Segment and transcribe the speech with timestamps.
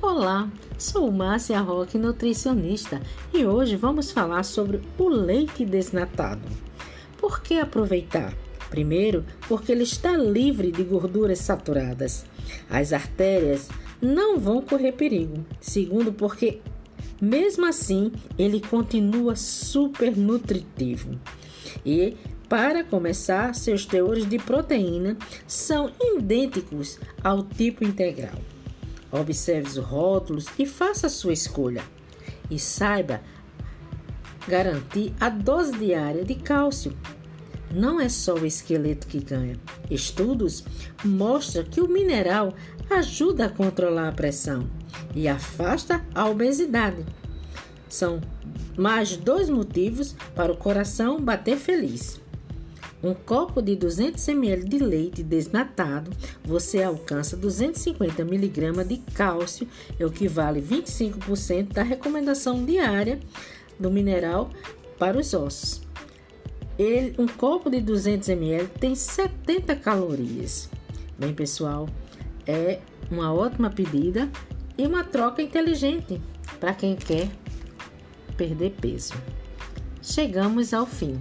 [0.00, 0.48] Olá,
[0.78, 3.02] sou Márcia Roque, nutricionista,
[3.34, 6.48] e hoje vamos falar sobre o leite desnatado.
[7.16, 8.32] Por que aproveitar?
[8.70, 12.24] Primeiro, porque ele está livre de gorduras saturadas.
[12.70, 13.68] As artérias
[14.00, 15.44] não vão correr perigo.
[15.60, 16.60] Segundo, porque
[17.20, 21.18] mesmo assim ele continua super nutritivo.
[21.84, 22.16] E
[22.48, 28.38] para começar, seus teores de proteína são idênticos ao tipo integral.
[29.10, 31.82] Observe os rótulos e faça a sua escolha.
[32.50, 33.20] E saiba
[34.46, 36.96] garantir a dose diária de cálcio.
[37.70, 39.58] Não é só o esqueleto que ganha.
[39.90, 40.64] Estudos
[41.04, 42.54] mostram que o mineral
[42.88, 44.68] ajuda a controlar a pressão
[45.14, 47.04] e afasta a obesidade.
[47.88, 48.20] São
[48.76, 52.20] mais dois motivos para o coração bater feliz.
[53.02, 56.10] Um copo de 200 ml de leite desnatado,
[56.44, 59.68] você alcança 250 mg de cálcio,
[60.00, 63.20] equivale 25% da recomendação diária
[63.78, 64.50] do mineral
[64.98, 65.80] para os ossos.
[66.76, 70.68] Ele, um copo de 200 ml tem 70 calorias.
[71.16, 71.88] Bem, pessoal,
[72.46, 74.28] é uma ótima pedida
[74.76, 76.20] e uma troca inteligente
[76.58, 77.28] para quem quer
[78.36, 79.14] perder peso.
[80.02, 81.20] Chegamos ao fim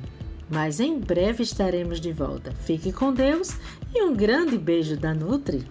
[0.49, 2.51] mas em breve estaremos de volta.
[2.65, 3.49] Fique com Deus
[3.93, 5.65] e um grande beijo da Nutri.